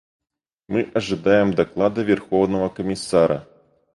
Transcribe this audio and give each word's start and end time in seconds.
Мы 0.67 0.89
ожидаем 0.95 1.53
доклада 1.53 2.01
Верховного 2.01 2.69
комиссара. 2.69 3.47